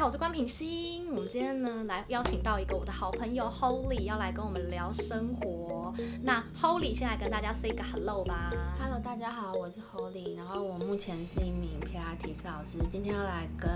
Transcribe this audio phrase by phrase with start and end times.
[0.00, 1.06] 好，我是关品欣。
[1.10, 5.79] 我们今天呢来邀请到一个我的好朋友 Holy，要来跟我们聊生活。
[6.22, 8.50] 那 Holy 先来跟大家 say 个 hello 吧。
[8.78, 13.68] Hello，大家好，我是 Holly，然后我目前是一名 Pilates 老师，今天要来跟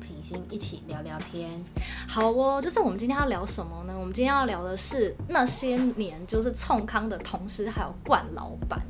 [0.00, 1.50] 品心一起聊聊天。
[2.08, 3.94] 好哦，就是我们今天要聊什么呢？
[3.98, 8.80] 我们今天要聊的是那些年就是冲康的同事还有冠老板。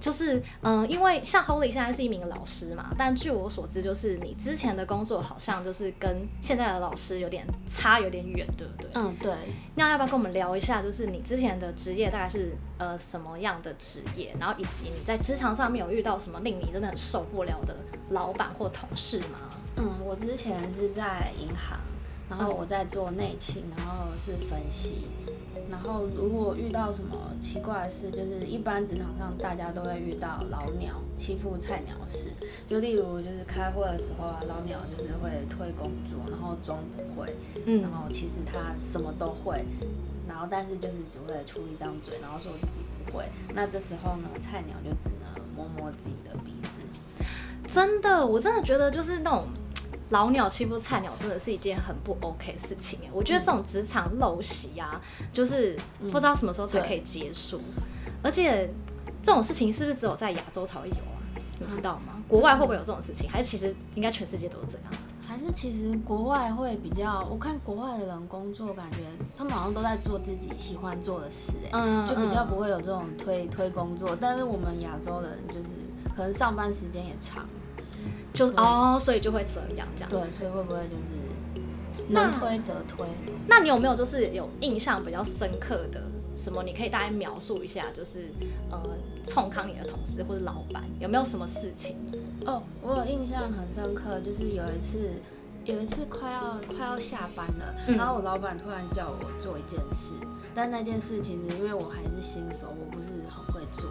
[0.00, 8.90] 就是嗯、呃因为像 Holy 现在是一名老师嘛，但据我所知，就是你之前的工作好像就是跟现在的老师有点差有点远，对不对？
[8.94, 9.30] 嗯，对，
[9.74, 17.76] 那要不要跟我们聊一下，就是你之前的职业大概是呃什么样的职业，然后以及你在职场上面有遇到什么令你真的很受不了的
[18.10, 19.40] 老板或同事吗？
[19.76, 21.78] 嗯，我之前是在银行，
[22.28, 25.08] 然后嗯我在做内勤，然后是分析。
[25.68, 32.30] 然后如果遇到什么奇怪的事，就是一般职场上大家都会遇到老鸟欺负菜鸟事，
[32.66, 39.64] 就例如就是开会的时候啊，老鸟就是会推工作，然后装不会，嗯然后其实他什么都会，
[40.30, 43.28] 然后但是就是只会出一张嘴，然后说自己不会。
[43.52, 46.86] 那这时候呢，菜鸟就只能摸摸自己的鼻子。
[47.68, 49.48] 真的，我真的觉得就是那种
[50.10, 53.10] 老鸟欺负菜鸟，真的是一件很不 OK 的事情哎。
[53.12, 55.00] 我觉得这种职场陋习啊，
[55.32, 55.76] 就是
[56.12, 57.60] 不知道什么时候才可以结束，
[58.22, 58.72] 而且
[59.22, 61.18] 这种事情是不是只有在亚洲才会有啊？
[61.58, 62.22] 你知道吗？
[62.26, 63.28] 国外会不会有这种事情？
[63.28, 64.92] 还是其实应该全世界都是这样？
[65.54, 68.98] 其实国外会比较，我看国外的人工作，感觉
[69.36, 74.16] 他们好像都在做自己喜欢做的事，哎、嗯就比较不会有这种推推工作。
[74.18, 75.68] 但是我们亚洲人就是
[76.16, 77.44] 可能上班时间也长，
[78.32, 80.10] 就是哦，所以就会这样这样。
[80.10, 83.06] 对，所以会不会就是能推则推？
[83.46, 86.02] 那你有没有就是有印象比较深刻的
[86.36, 86.62] 什么？
[86.62, 88.32] 你可以大概描述一下，就是
[88.70, 88.78] 呃，
[89.24, 91.96] 冲康你的同事或者老板有没有什么事情？
[92.46, 95.10] 哦，我有印象很深刻，就是有一次，
[95.64, 97.96] 有一次快要快要下班了，嗯。
[97.96, 100.14] 然后我老板突然叫我做一件事，
[100.54, 103.90] 但那件事其实因为我还是新手，我不是很会做，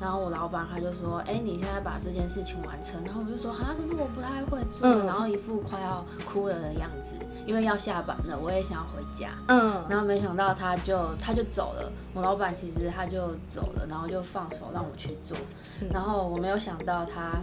[0.00, 5.06] 然后我老板他就说，哎、你现在把这件事情完成，然后我就说，啊，可是我不太会做，嗯。
[5.06, 7.14] 然后一副快要哭了的样子，
[7.46, 15.36] 因为要下班了，我也想要回家，嗯，然后没想到他就他就走了，我老板其实他就走了，然后就放手让我去做，
[15.80, 15.88] 嗯。
[15.92, 17.40] 然后我没有想到他，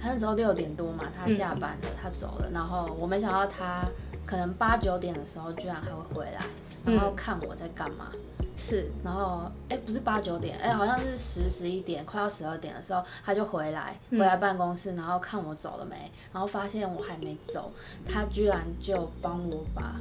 [0.00, 3.84] 他那时候六点多嘛，他下班了，他走了，然后我没想到他
[4.24, 6.40] 可能八九点的时候居然还会回来，
[6.86, 8.08] 然后看我在干嘛，
[8.56, 17.72] 是然后哎不是八九点，哎好像是十十一点，快要十二点的时候他就回来，回来办公室，然后看我走了没，然后发现我还没走，
[18.06, 19.96] 他居然就帮我把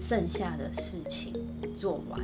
[0.00, 1.34] 剩下的事情
[1.76, 2.20] 做完。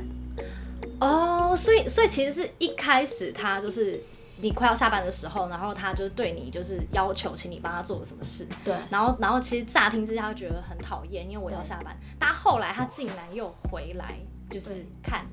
[0.99, 4.01] 哦，所以所以其实是一开始他就是
[4.41, 14.15] 你快要下班的时候，然后他就是对你就是要求，请你帮他做什么事，对，然后然后其实乍听之下觉得很讨厌，因为我要下班，但后来他竟然又回来
[14.49, 15.25] 就是看，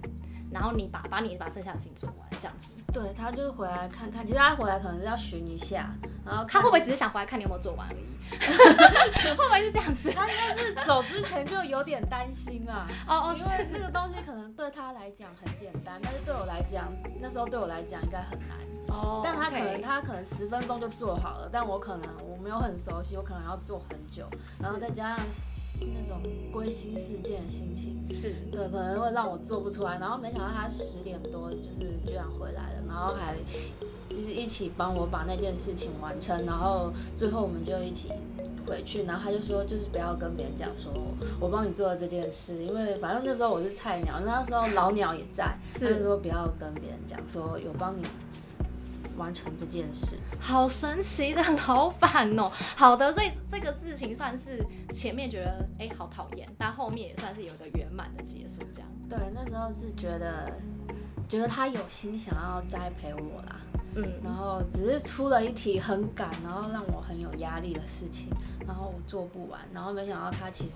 [0.53, 5.87] 然后你把把你把剩下的事情做完这样子，对他就是回来看看，其实他回来可能是要巡一下，
[6.25, 8.17] 然后他会不会只是想回来看你有没有做完而已？
[8.37, 10.11] 会不会是这样子？
[10.11, 16.85] 他应该是走之前就有点担心啊， 哦哦因为那个东西可能对他来讲很简单，但是对我来讲，
[17.21, 18.57] 那时候对我来讲应该很难。
[18.97, 24.25] 哦但他可能他可能十分钟就做好了，但我可能我没有很熟悉，我可能要做很久，
[24.61, 25.27] 然后再加上
[25.81, 28.35] 那种归心似箭的心情，是。
[28.51, 29.99] 对，可能会让我做不出来。
[29.99, 33.37] 然后没想到他十点多就是居然回来了，然后还
[34.09, 38.11] 就是一起帮我把那件事情完成，然后最后我们就一起
[38.67, 40.91] 回去，然后他就说就是不要跟别人讲说
[41.39, 45.93] 我帮你做了这件事，因为反正那时候我是菜鸟，那时候老鸟也在，是。
[45.93, 48.03] 他就说不要跟别人讲说有帮你
[49.17, 50.17] 完成这件事。
[50.41, 52.51] 好神奇的老板哦。
[52.77, 58.89] 好的，所以这个事情算是前面觉得哎好讨厌，但后面也算是有一个圆满的结束这样。
[59.09, 60.49] 对，那时候是觉得
[61.29, 63.61] 觉得他有心想要栽培我啦，
[63.95, 68.29] 嗯，然后只是出了一题很赶，然后让我很有压力的事情，
[68.67, 70.71] 然后我做不完，然后没想到他其实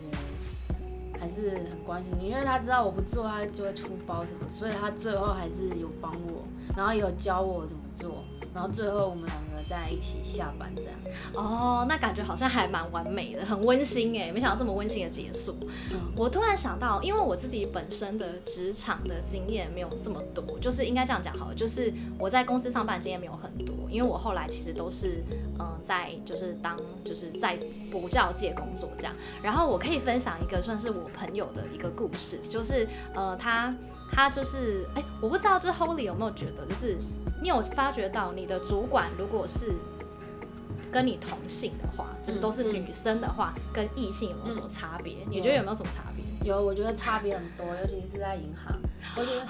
[1.20, 6.40] 还是很关心你，因为他知道我不做他就会出包什么，所以他最后还是有帮我，
[6.74, 8.24] 然后也有教我怎么做，
[8.54, 10.92] 然后最后我们两个在一起下班这样。
[11.34, 15.56] 哦，那感觉好像还蛮完美的，很温馨哎，没想到这么温馨的结束。
[15.92, 25.24] 嗯我突然想到，因为我自己本身的职场的经验没有这么多，就是应该这样讲好了，就是我在公司上班经验没有很多，因为我后来其实都是
[25.58, 27.58] 嗯、呃在就是当就是在
[27.90, 29.14] 补教界工作这样。
[29.42, 33.74] 然后我可以分享一个算是我朋友的一个故事，就是呃他
[34.10, 36.98] 他就是哎，我不知道就是 Holy 有没有觉得，就是
[37.40, 39.74] 你有发觉到你的主管如果是
[40.92, 45.16] 跟你同性的话，就是都是女生的话，跟异性有没有什么差别？
[45.28, 46.24] 你觉得有没有什么差别？
[46.42, 48.78] 有，我觉得差别很多，尤其是在银行。
[49.16, 49.46] 我觉得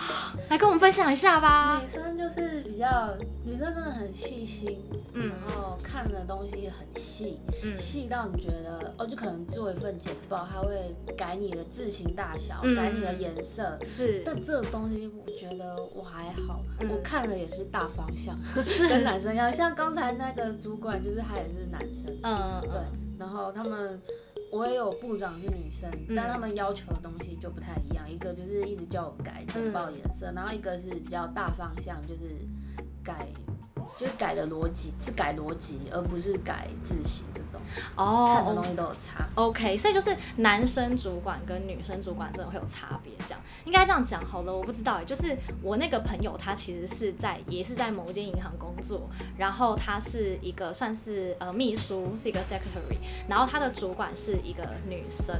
[0.48, 1.82] 来跟我们分享一下吧。
[1.82, 4.80] 女生就是比较，女生真的很细心，
[5.12, 14.22] 嗯，然后看的东西很细，嗯，细到你觉得，哦，就可能做一份简报，他会改你的字型大小，改你的颜色，是。
[14.24, 18.38] 但这个东西我觉得我还好，我看了也是大方向，
[18.88, 19.52] 跟男生一样。
[19.52, 22.80] 像刚才那个主管，就是他也是男生，嗯，对，
[23.18, 24.00] 然后他们。
[24.50, 28.10] 我也有部长是女生，但他们要求的东西就不太一样。
[28.10, 32.22] 一个就是一直叫我改情报颜色，然后一个是比较大方向，就是
[33.02, 33.28] 改。
[34.00, 37.60] 就是改的逻辑是改逻辑，而不是改字形这种
[37.96, 39.28] 哦，看的东西都有差。
[39.34, 44.56] OK，所以就是男生主管跟女生主管真的会有差别，这样应该这样讲好了。
[44.56, 49.06] 我不知道哎，就是我那个朋友他其实是在也是在某一间银行工作，
[49.36, 52.96] 然后他是一个算是呃秘书，是一个 secretary，
[53.28, 55.38] 然后他的主管是一个女生，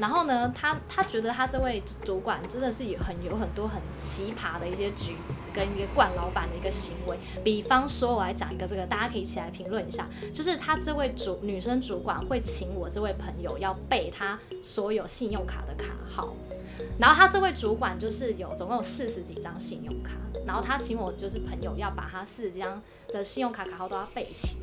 [0.00, 7.88] 然后呢，他他觉得他这位主管真的是有很有很多很奇葩的一些举止跟一个惯老板的一个行为，比方。
[7.88, 10.08] 说，说我来讲一个这个，大家可以一起来评论一下。
[10.32, 16.34] 就是他这位主女生主管会请我这位朋友要背他所有信用卡的卡号，
[16.98, 20.12] 然后他这位主管就是有总共有四十几张信用卡，
[20.46, 22.82] 然后他请我就是朋友要把他四十几张
[23.12, 24.56] 的信用卡卡号都要背起，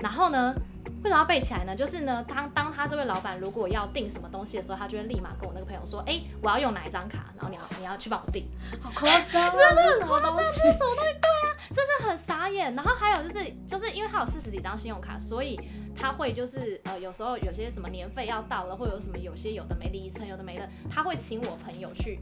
[0.00, 0.54] 然后呢？
[1.02, 1.74] 为什么要背起来呢？
[1.74, 8.44] 就是呢，当当他这位老板如果要订什么东西的时候，他就会立马跟我那个朋友说：“哎，我要用哪一张卡，然后你要你要去帮我订。”
[8.82, 11.18] 好夸张，真的很夸张，这是什么东西？
[11.18, 12.74] 对啊，这是很傻眼。
[12.74, 15.58] 然后还有就是，就是因为他有四十几张信用卡，所以
[15.96, 22.20] 他会就是呃，有时候有些什么年费要到了，或有什么有些有的没里程，有的没的，他会请我朋友去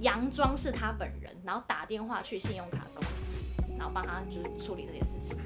[0.00, 3.32] 佯装是他本人，然后打电话去信用卡公司，
[3.78, 5.38] 然后帮他就是处理这些事情。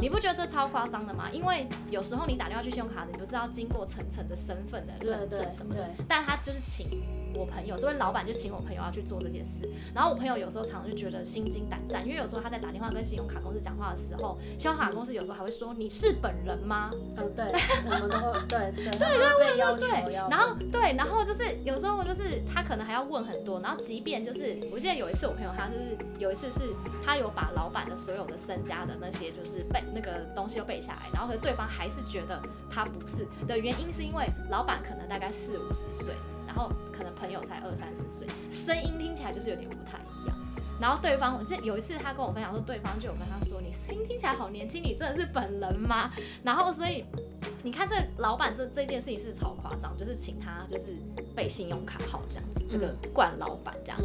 [0.00, 1.28] 你不觉得这超夸张的吗？
[1.32, 7.02] 因为有时候你打电话去信用卡，你不是要经过层层的身份的认证什么的，但他就是请。
[7.34, 16.90] 我朋友这位老板就请我朋友要去做这件事，然后我朋友有时候常常就觉得心惊胆战，因为有时候他在打电话跟信用卡公司讲话的时候，信用卡公司有时候还会说你是本人吗？
[17.16, 17.44] 嗯，对，
[17.84, 32.40] 我们都会对对对对要求要，然后对，然后就是有时候就是他可能还要问很多，然后即便就是我记得有一次我朋友他就是有一次是他有把老板的所有的身家的那些就是背那个东西都背下来，然后可是对方还是觉得
[32.70, 36.14] 他不是的原因是因为老板可能大概四五十岁。
[36.54, 40.36] 然后可能朋友才二三十岁，声音听起来就是有点不太一样。
[40.80, 46.10] 然后对方，我记得有一次他跟我分享说，对方就有跟他说：“你声音听起来好年轻，你真的是本人吗？”
[46.44, 47.04] 然后所以
[47.62, 50.96] 你看这老板这这件事情是超夸张，就是请他就是
[51.34, 54.00] 背信用卡号这样子，这个惯老板这样。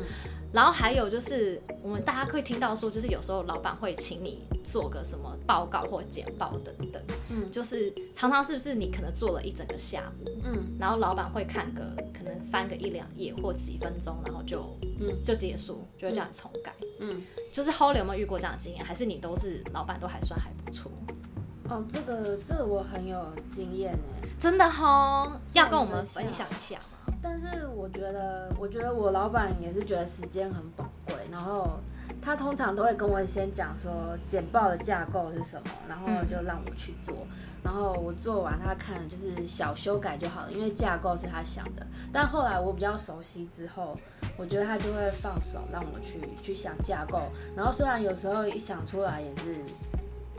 [0.52, 7.00] 然后还有就是我们大家会听到说，就是有时候老板会请你做个什么报告或简报等等，
[7.30, 11.84] 嗯，就是常常是不是你可能做了一整个下午，嗯，然后老板会看个
[12.18, 14.66] 可能翻个一两页或几分钟，然后就
[15.00, 15.16] 嗯。
[15.22, 17.22] 就结束，就会叫你重改，嗯，
[17.52, 18.84] 就是 Holly 有没有遇过这样的经验？
[18.84, 20.90] 还是你都是老板都还算还不错？
[21.70, 23.24] 哦，这个这我很有
[23.54, 27.14] 经验呢，真的哈，要跟我们分享一下吗？
[27.22, 31.70] 但是我觉得，我觉得我老板也是觉得时间很宝贵，然后
[32.22, 37.14] 他通常都会跟我先讲说简报的架构是什么，然后就让我去做，
[37.62, 41.86] 然后我做完他看就是小修改就好了，因为架构是他想的。
[42.12, 43.96] 但后来我比较熟悉之后，
[44.38, 47.22] 我觉得他就会放手让我去去想架构，
[47.56, 49.62] 然后虽然有时候一想出来也是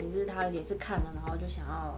[0.02, 1.96] 也是他也是看了，然后就想要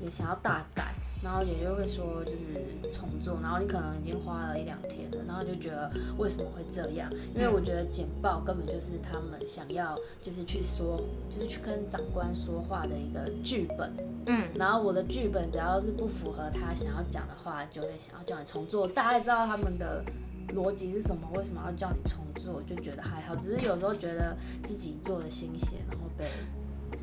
[0.00, 0.94] 也想要大改。
[1.24, 5.88] 然后也就会说，就是重做，然后你可能已经花了一两天了，然后就觉得
[6.18, 7.08] 为什么会这样？
[7.32, 11.00] 因为我觉得简报根本就是他们想要就是去说，
[11.30, 13.92] 就是去跟长官说话的一个剧本。
[14.26, 18.88] 嗯，然后我的剧本只要是不符合他想要讲的话，就会想要叫你重做。
[18.88, 20.04] 大概知道他们的
[20.48, 23.36] 逻辑是什么，为什么要叫你重做，就觉得还好。
[23.36, 24.36] 只是有时候觉得
[24.66, 26.24] 自己做的新鲜，然后被。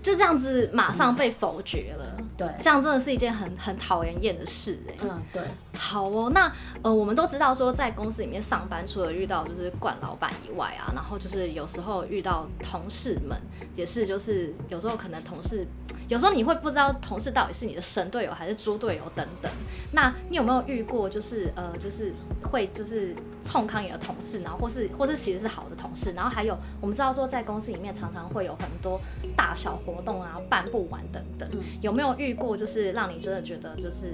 [0.02, 4.96] 就这样子马上被否决了，对，这样真的是一件很很讨人厌的事哎。
[5.02, 5.42] 嗯，对。
[5.78, 6.52] 好哦，那
[6.82, 13.40] 呃，我们都知道说，在公司里面上班，除了遇到就是惯老板以外啊，然后就是有时候遇到同事们，
[13.76, 15.68] 也是就是有时候可能同事。
[16.10, 19.50] 有时候你会不知道同事到底是你的神队友还是猪队友等等。
[19.94, 22.12] 那你有没有遇过就是呃就是
[22.52, 29.00] 会就是冲康你的同事，然后或是或是其实是好的同事，然后还有我们知道说在公司里面常常会有很多
[29.38, 31.50] 大小活动啊办不完等等。
[31.80, 34.14] 有没有遇过就是让你真的觉得就是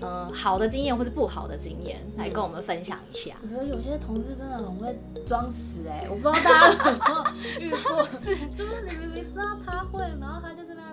[0.00, 3.34] 呃好的经验或是不好的经验来跟我们分享一下？
[3.42, 8.02] 我觉得有些同事真的很会装死哎，我不知道大家有没有遇过，
[8.56, 10.83] 就是你明明知道他会，然后他就在那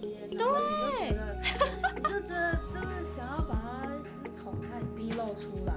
[0.00, 0.44] 些，对，就
[0.98, 1.22] 觉得
[2.02, 3.90] 就觉得真的想要把他
[4.30, 5.72] 丑态逼露出来，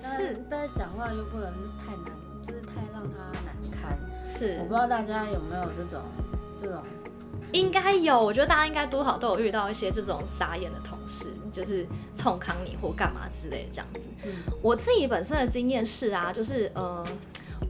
[0.00, 3.96] 是，但是讲话又不能太难，就是太让他难堪。
[4.26, 6.02] 是，我不知道大家有没有这种
[6.56, 6.82] 这种。
[7.52, 14.08] 应该有，我觉得大家应该多少都有遇到一些这种傻眼的同事，就是冲康你或干嘛之类这样子。
[14.24, 17.04] 嗯、我自己本身的经验是啊，就是呃，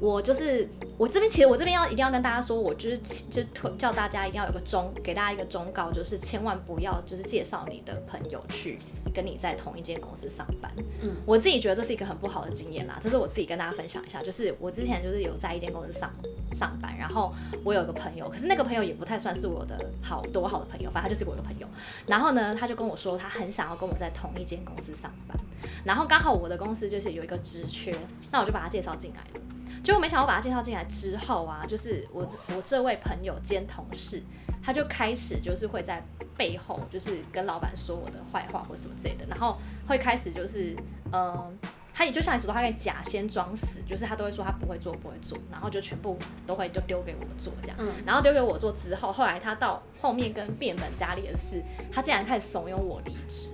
[0.00, 0.66] 我就是
[0.96, 8.78] 我这边其实我这边要一定要跟大家说，我就是就推叫大家一定要有个忠，给大家一个忠告，就是千万不要就是介绍你的朋友去
[9.14, 10.72] 跟你在同一间公司上班。
[11.02, 16.10] 嗯，我自己觉得这是一个很不好的经验啦，这是我自己跟大家分享一下，就是我之前就是有在一间公司上
[16.54, 21.68] 上班，然后我有个朋友，可是那个朋友也不太算是我的好多好的朋友，反正他就是我一个朋友。
[22.06, 25.38] 然后呢，他就跟我说，他很想要跟我在同一间公司上班。
[25.84, 27.94] 然后刚好我的公司就是有一个职缺，
[28.32, 29.40] 那我就把他介绍进来了。
[29.82, 34.22] 结果没想到把他介绍进来之后啊，就是我这我这位朋友兼同事，
[34.62, 36.02] 他就开始就是会在
[36.36, 40.74] 背后就是跟老板说我的坏话或什么之类的，然后会开始就是
[41.12, 41.12] 嗯。
[41.12, 41.52] 呃
[41.92, 47.76] 他也就像你说的，他可以假先装死，就是他都会说他不会做，不会做，然后就全部都会就丢给我做这样。
[47.78, 51.60] 嗯然后丢给我做之后，后来他到后面跟变本加厉的是，
[51.92, 53.50] 他竟然开始怂恿我离职，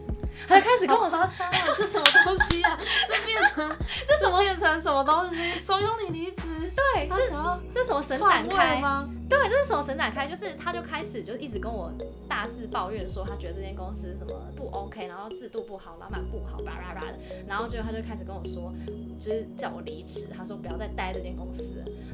[0.48, 1.28] 他就开始跟我说，
[1.76, 2.78] 这什么东西啊？
[3.08, 3.66] 这变成
[4.06, 5.52] 这什么变成什么东西？
[5.60, 6.70] 怂恿你离职？
[6.94, 8.80] 对，这他想要这什么神展开？
[8.80, 9.08] 吗？
[9.28, 10.28] 对，这是什么神展开？
[10.28, 11.90] 就是他就开始就一直跟我
[12.28, 17.18] 大肆抱怨说，他觉得这间公司什么不 OK，然后制度不好，老板不好，叭叭叭的。
[17.48, 18.72] 然后就他就开始跟我说，
[19.18, 21.64] 就是叫我离职，他说不要再待这间公司。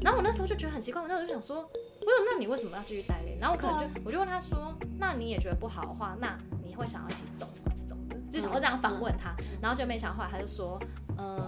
[0.00, 3.36] 然后我那时候就觉得很奇怪，我那时候就想说，我有那你为什么要继续待嘞？
[3.40, 7.71] 然后我可能就、我就问他说，那你也觉得不好的话，那你会想要一起走吗？
[8.32, 9.34] 就想要这样反问他。
[9.60, 10.80] 然后就没想到后来他就说，
[11.18, 11.46] 嗯、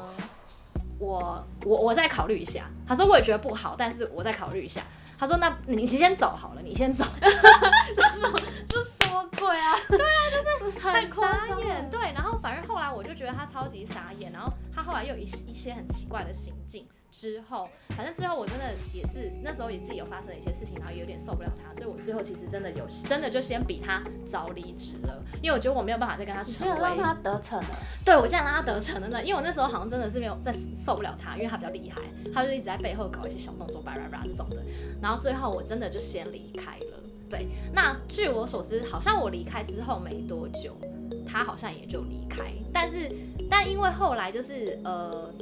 [1.00, 2.64] 我我我再考虑一下。
[2.86, 4.82] 他说我也觉得不好，但是我再考虑一下。
[5.16, 7.04] 他说那你先走好了，你先走。
[7.20, 8.38] 这什么
[8.68, 9.74] 这什么鬼啊？
[9.88, 12.12] 对啊，就是很傻眼，对。
[12.12, 16.86] 然后反正后来我就觉得他超级傻眼，然后他后来又有一一些很奇怪的行径。
[17.14, 27.68] 之后，反正最后我真的也是那时候也自己有发生了一些事情，然后有点受不了他，所以我最后其实真的有真的就先比他早离职了，因为我觉得我没有办法再跟他你成为居然让他得逞了？
[28.04, 32.02] 对我这样让他得逞了呢，因为我那时候好像真的是没有再受不了他，因为他比较厉害，
[32.32, 34.56] 他就一直在背后搞一些小动作，叭叭叭这种的。
[35.00, 36.98] 然后最后我真的就先离开了。
[37.30, 40.76] 对，那据我所知，好像我离开之后没多久，
[41.24, 42.42] 他好像也就离开。
[42.72, 43.10] 但是，
[43.48, 45.32] 但因为后来就是呃，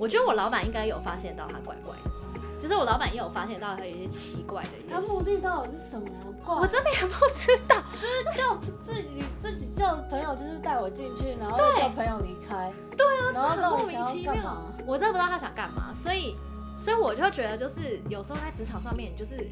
[0.00, 6.08] 我觉得我老板应该有发现到他怪怪的，就是我老板也有发现到他有一些奇怪的他目的到底是什么？
[6.42, 7.76] 怪我真的也不知道。
[8.00, 12.72] 就是叫自己自己叫朋友，就是带我进去，然后又叫朋友离开。
[12.96, 14.72] 对啊，然后很莫名其妙。
[14.86, 16.32] 我真的不知道他想干嘛，所以，
[16.78, 19.46] 所以我就觉得，就是有时候在职场上面，就是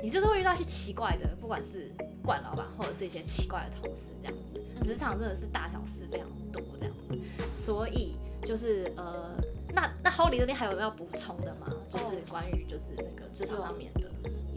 [0.00, 1.92] 你就是会遇到一些奇怪的，不管是
[2.24, 4.60] 怪老板或者是一些奇怪的同事这样子。
[4.82, 7.18] 职场真的是大小事非常多这样子，
[7.50, 8.16] 所以
[8.46, 9.22] 就是呃，
[9.72, 11.66] 那那 Holly 这边还有要补充的吗？
[11.86, 14.02] 就是关于就是那个职场方面的，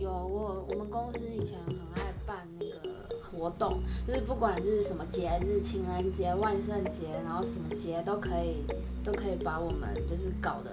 [0.01, 8.65] 有我我们公司以前很爱办那个活动，就是不管是什么节日，情人节、万圣节，然后什么节都可以
[9.03, 10.71] 都可以把我们就是搞得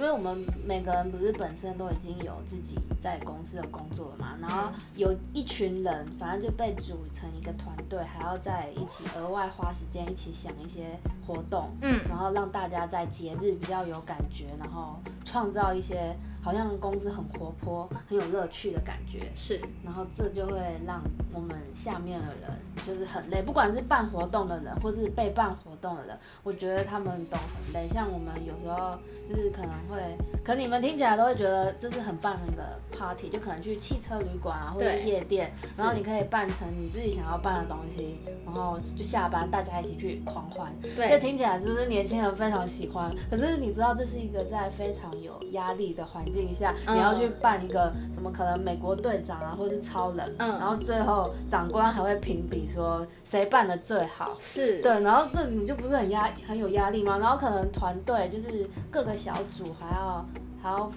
[0.00, 10.88] 因为我们每个人不是本身都已经有自己在公司的工作了嘛，然后有一群人，反正就被组成一个团队，还要在一起额外花时间一起想一些
[11.26, 19.30] 活动，嗯，然后让大家在节日比较有感觉，然后创造一些好像公司很活泼、很有乐趣的感觉。
[19.34, 22.50] 是然后这就会让我们下面的人
[22.86, 27.88] 就是很累，不管是办活动的人，或是被办活动的人，我觉得他们都很累。
[27.88, 32.62] 像我们有时候就是可能会，可能你们听起来都会觉得这是很棒的一个
[32.96, 40.72] party，就可能去汽车旅馆啊，或者夜店，然后你可以办成你自己想要办的东西，然后就下班大家一起去狂欢。
[40.82, 43.14] 这对，听起来是不是年轻人非常喜欢？
[43.30, 54.36] 可是你知道，这是一个在非常有压力的环境下，嗯你要去办一个什么可能美国队长啊，或者是超人，嗯然后最后长官还会评比说谁办的最好。
[54.38, 57.18] 是，对，然后这你就不是很压很有压力吗？
[57.18, 60.24] 然后可能团队就是各个小组还要
[60.62, 60.92] 还要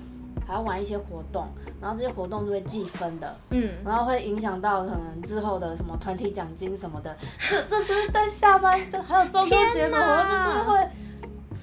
[0.45, 1.47] 还要玩一些活动，
[1.81, 7.15] 然后这些活动是会计分的，嗯，然后会影响到可能之后的什么团体奖金什么的。
[7.49, 10.87] 这这是在下班，这还有中秋节什么，天哪就是会，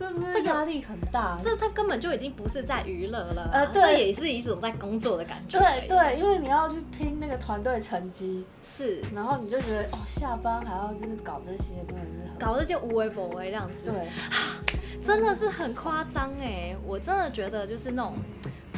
[0.08, 1.38] 是不是这个压力很大？
[1.40, 5.58] 这他根本就已经不是在娱乐了啊，呃对这也是一种在工作的感觉。
[5.58, 14.08] 对对，因为你要去拼那个团队成绩，是然后你就觉得哦，下班还要就是搞这些，真的是搞这些无微不为这样子，对，
[15.02, 16.72] 真的是很夸张哎！
[16.86, 18.14] 我真的觉得就是那种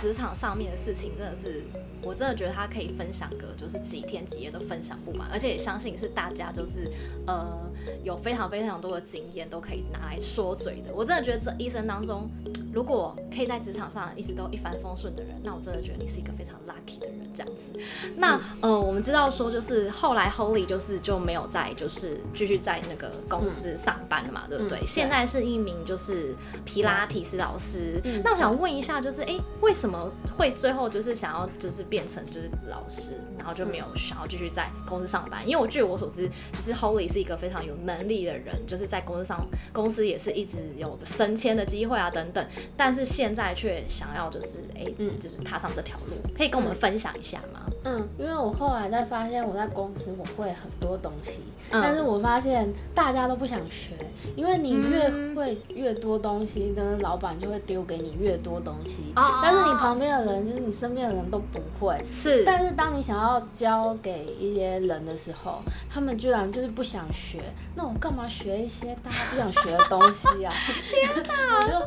[0.02, 1.62] 职场上面的事情，真的是
[2.02, 6.90] 我真的觉得他可以分享个就是几天几夜都分享不完，而且也相信是大家就是
[7.24, 7.70] 呃
[8.02, 10.92] 有非常非常多的经验都可以拿来说嘴的。
[10.92, 12.28] 我真的觉得这一生当中，
[12.72, 17.72] 如果可以在职场上一直都一帆风顺的人，那我真的觉得你是一个非常 lucky 的人，这样子。
[18.16, 24.78] 那呃，我们知道说，就是后来 Holy 就是就没有在就是继续在那个公司上班了嘛，对不对？
[24.86, 28.00] 现在是一名就是皮拉提斯老师。
[28.24, 35.42] 那我想问一下，就是哎，为什么会最后就是想要就是变成就是老师，然后就没有想要继续在公司上班？
[35.44, 42.46] 因为我据我所知，就是 Holly 是一个非常有能力的人，就是在公司上公司也是一直有升迁的机会啊等等。
[42.76, 47.66] 但是现在却想要就是哎，嗯，就是踏上这条路，可以跟我们分享一下吗？
[47.84, 53.96] 嗯，因为我后来在发现我在公司我会很多东西，但是我发现大家都不想学，
[54.36, 65.60] 因为你越会越多东西，的老板就会丢给你越多东西，但是你旁边的人就是你身边的人都不会，是，但是当你想要教给一些人的时候，
[65.90, 67.42] 他们居然就是不想学，
[67.74, 70.52] 那我干嘛学一些大家不想学的东西啊？
[70.90, 71.56] 天哪！
[71.56, 71.86] 我就。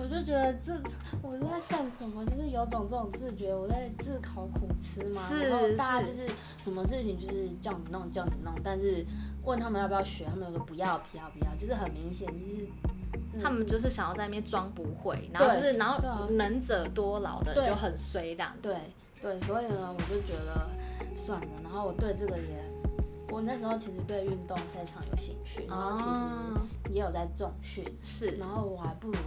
[0.00, 0.72] 我就觉得这
[1.22, 2.24] 我在干什么？
[2.26, 5.20] 就是有种这种自觉，我在自考苦吃嘛。
[5.20, 6.20] 是然后大家就是
[6.56, 9.04] 什么事情就是叫你弄叫你弄，但是
[9.44, 18.54] 问他们要不要学，他们说不要不要不要，就是很明显就是他们就是想要在那边装不会，然后就是然后能者多劳的就很衰这样。
[18.62, 18.76] 对
[19.20, 20.68] 对，所以呢，我就觉得
[21.16, 21.46] 算了。
[21.62, 22.64] 然后我对这个也，
[23.30, 29.18] 我那时候其实对运动非常有兴趣，然后其实也有在重训，是，然后我还不如。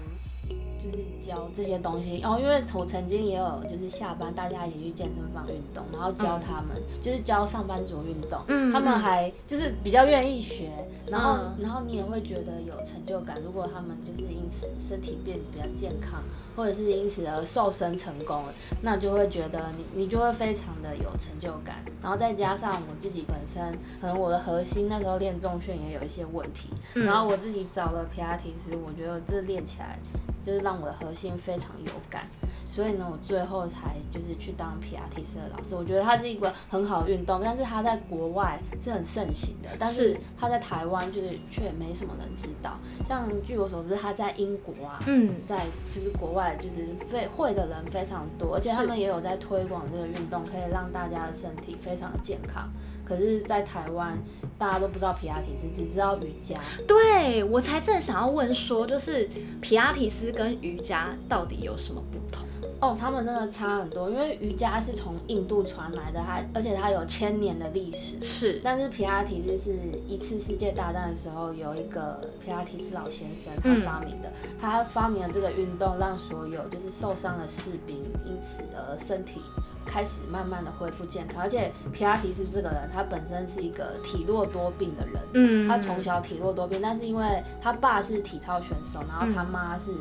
[0.83, 10.71] 就是教这些东西哦，因为我曾经也有就是下班大家一起去健身房运动，然后教他们就是教上班族运动，嗯他们还就是比较愿意学，
[11.07, 13.39] 然后然后你也会觉得有成就感。
[13.43, 16.23] 如果他们就是因此身体变得比较健康，
[16.55, 18.43] 或者是因此而瘦身成功，
[18.81, 21.75] 那就会觉得你你就会非常的有成就感。
[22.01, 29.99] 然后再加上我自己本身可能我的核心那时候练重训也有一些问题，然后我自己找了皮拉提斯，我觉得这练起来。
[30.45, 32.25] 就是让我的核心非常有感，
[32.71, 35.75] 所以呢，我最后才就是去当皮亚提斯的老师。
[35.75, 42.77] 我觉得它是一个很好的运动，但是它在国外是很盛行的，但是它在台湾就是却没什么人知道。
[43.05, 52.69] 像据我所知，它在英国啊，嗯，在就是国外就是非会的人非常多，而且他们也有在推广这个运动，可以让大家的身体非常的健康。
[53.03, 54.17] 可是，在台湾，
[54.57, 56.55] 大家都不知道皮拉提斯，只知道瑜伽。
[56.87, 59.29] 对我才正想要问说，就是
[59.59, 62.47] 皮拉提斯跟瑜伽到底有什么不同？
[62.81, 68.19] 哦，他们真的差很多，因为瑜伽是从印度传来的，它而且它有千年的历史。
[68.21, 79.41] 是，但是皮拉提斯是一次世界大战的时候，有一个皮拉提斯老先生他发明的，他发明了这个运动，让所有就是受伤的士兵因此而身体。
[79.83, 89.91] 开始慢慢的恢复健康，而且皮拉提斯这个人，他本身是一个体弱多病的人，嗯，他从小体弱多病，但是因为他爸是体操选手，然后他妈是，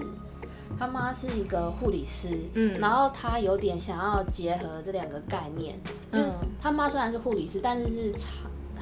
[0.78, 5.78] 他妈是一个护理师，嗯，然后他有点想要结合这两个概念，
[6.12, 6.30] 就是
[6.61, 8.33] 他妈虽然是护理师，但是是长。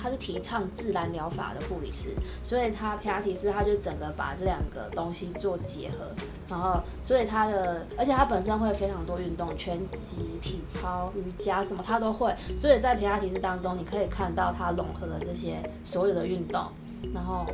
[0.00, 6.08] 他是提倡自然疗法的护理师，所以他皮拉提斯他就整个把这两个东西做结合，
[6.48, 16.68] 然后所以他的，而且他本身会非常多运动，拳击、体操、瑜伽什么他都会，所以在皮拉提斯当中你可以看到他融合了这些所有的运动，
[17.12, 17.44] 然后。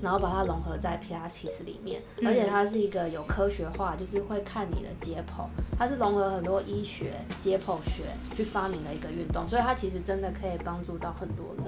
[0.00, 5.46] 然后把它融合在皮拉提斯里面，而且它是一个有科学化，就是会看你的解剖，
[5.78, 11.64] 它是融合很多医学、解剖学去发明的一个运动，所以它其实真的可以帮助到很多人，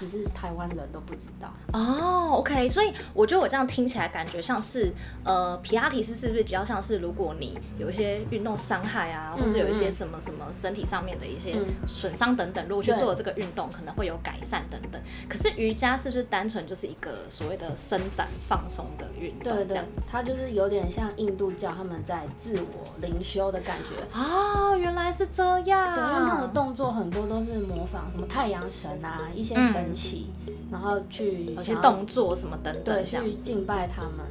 [0.00, 1.48] 只是台湾人都不知道。
[1.72, 4.90] 哦，OK，所以我觉得我这样听起来感觉像是，
[5.24, 15.00] 呃，皮拉提斯是不是比较像是如果你有一些运动伤害啊，或是有一些什么什么身体上面的一些损伤等等，如果去做这个运动可能会有改善等等。
[15.28, 17.70] 可是瑜伽是不是单纯就是一个所谓的？
[17.76, 25.92] 伸展放松的运动，对对，它就是有点像印度教他们在自我灵修的感觉啊，原来是这样。
[25.92, 30.26] 对，他们的动作很多都是模仿什么太阳神啊，一些神奇，
[30.70, 34.26] 然后去有些动作什么等等，对，去敬拜他们。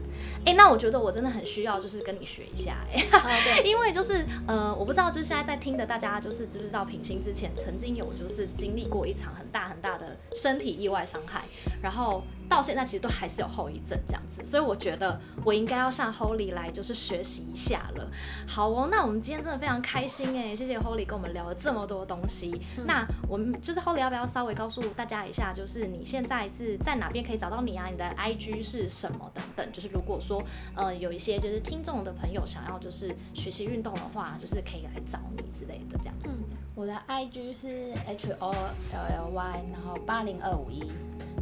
[0.45, 11.43] 哎，那我觉得我真的很需要，就是跟你学一下，哎， 因为就是呃，我不知道，就是现在在听的大家，就是知不知道品心之前曾经有就是经历过一场很大很大的身体意外伤害，
[11.81, 12.23] 然后。
[12.49, 18.09] 到现在其实都还是有后遗症这样子，所以我觉得我应该要向 Holy 来就是学习一下了。
[18.47, 22.59] 好哦，那我们今天真的非常开心哎，谢谢 Holy 跟我们聊了这么多东西。
[22.85, 27.87] 那我们就是 Holy 要不要稍微告诉大家一下，就是你现在是在哪边可以找到你啊？
[27.87, 29.71] 你的 IG 是什么等等？
[29.71, 30.43] 就是如果说
[30.75, 36.15] 呃有一些就是听众的朋友想要就是学习运动的话，就是可以来找你之类的这样。
[36.23, 36.31] 嗯，
[36.73, 40.91] 我的 IG 是 H O L L Y，然后八零二五一。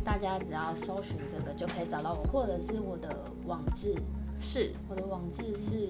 [0.08, 3.10] 大家只要搜寻这个就可以找到我，或者是我的
[3.46, 3.94] 网志，
[4.40, 5.90] 是我的网志是，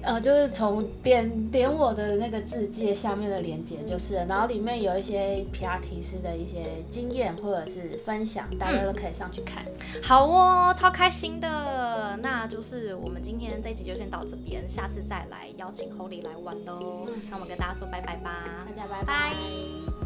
[0.00, 9.62] 呃，就是从点点我的那个字界下面的连接就是了，然后里面有一些皮亚提斯的一些经验或者是分享，大家都可以上去看。
[10.02, 12.18] 好哦，超开心的。
[12.22, 17.06] 那就是我们今天这一集就先到这边，下次再来邀请 Holy 来玩喽。
[17.28, 20.05] 那我们跟大家说拜拜吧，大家拜拜。